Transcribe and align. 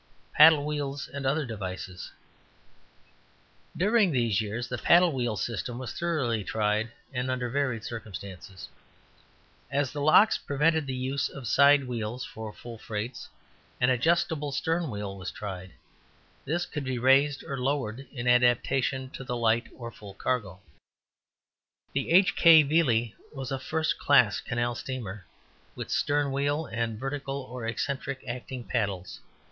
PADDLE 0.33 0.65
WHEELS 0.65 1.07
AND 1.09 1.27
OTHER 1.27 1.45
DEVICES. 1.45 2.11
During 3.77 4.11
these 4.11 4.41
years 4.41 4.67
the 4.67 4.79
paddle 4.79 5.11
wheel 5.11 5.37
system 5.37 5.77
was 5.77 5.93
thoroughly 5.93 6.43
tried, 6.43 6.91
and 7.13 7.29
under 7.29 7.51
varied 7.51 7.83
circumstances. 7.83 8.67
As 9.69 9.91
the 9.93 10.01
locks 10.01 10.39
prevented 10.39 10.87
the 10.87 10.95
use 10.95 11.29
of 11.29 11.47
side 11.47 11.87
wheels 11.87 12.25
for 12.25 12.51
full 12.51 12.79
freights, 12.79 13.29
an 13.79 13.91
adjustable 13.91 14.51
stern 14.51 14.89
wheel 14.89 15.15
was 15.15 15.29
tried. 15.29 15.69
This 16.45 16.65
could 16.65 16.83
be 16.85 16.97
raised 16.97 17.43
or 17.43 17.59
lowered 17.59 18.07
in 18.11 18.27
adaptation 18.27 19.11
to 19.11 19.23
the 19.23 19.37
light 19.37 19.69
or 19.77 19.91
full 19.91 20.15
cargo. 20.15 20.61
The 21.93 22.09
H. 22.09 22.35
K. 22.35 22.63
Viele 22.63 23.13
was 23.31 23.51
a 23.51 23.59
first 23.59 23.99
class 23.99 24.39
canal 24.41 24.73
steamer, 24.73 25.27
with 25.75 25.91
stern 25.91 26.31
wheel 26.31 26.65
and 26.65 26.99
vertical, 26.99 27.43
or 27.43 27.67
excentric, 27.69 28.23
acting 28.27 28.63
paddles. 28.63 29.19